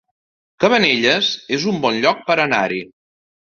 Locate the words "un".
1.73-1.79